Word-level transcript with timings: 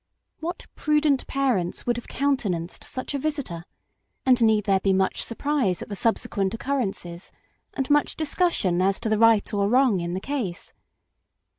What 0.39 0.65
prudent 0.73 1.27
parents 1.27 1.85
would 1.85 1.95
have 1.95 2.07
countenanced 2.07 2.83
such 2.83 3.13
a 3.13 3.19
vistor? 3.19 3.65
And 4.25 4.41
need 4.41 4.63
there 4.63 4.79
be 4.79 4.93
much 4.93 5.21
surprise 5.23 5.83
at 5.83 5.89
the 5.89 5.95
subsequent 5.95 6.55
occurrences, 6.55 7.31
and 7.75 7.87
much 7.87 8.15
discussion 8.15 8.81
as 8.81 8.99
to 9.01 9.09
the 9.09 9.19
right 9.19 9.53
or 9.53 9.69
wrong 9.69 9.99
in 9.99 10.15
the 10.15 10.19
case 10.19 10.73